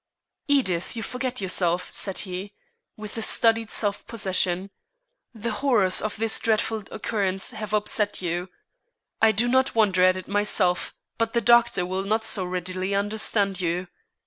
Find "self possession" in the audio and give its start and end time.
3.69-4.71